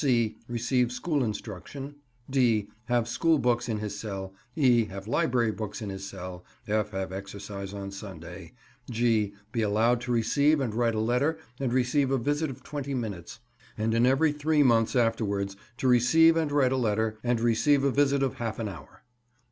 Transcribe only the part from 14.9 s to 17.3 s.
afterwards to receive and write a letter,